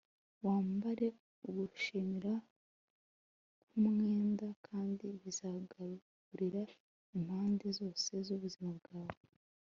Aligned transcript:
wambare 0.45 1.07
ugushimira 1.47 2.33
nk'umwenda 3.77 4.47
kandi 4.67 5.05
bizagaburira 5.21 6.61
impande 7.15 7.65
zose 7.79 8.11
z'ubuzima 8.25 8.69
bwawe 8.79 9.17